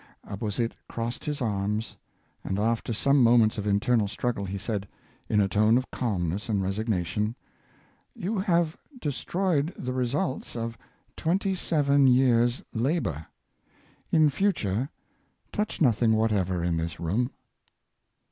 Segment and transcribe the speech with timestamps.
[0.27, 1.95] Abauzit crossed his arms,
[2.43, 4.87] and after some moments of internal struggle, he said,
[5.29, 7.35] 518 Cheerful Workers, in a tone of calmness and resignation:"
[8.25, 10.75] You have destroyed the results of
[11.15, 13.27] twenty seven years labor;
[14.11, 14.89] in future
[15.51, 17.29] touch nothing whatever in this room."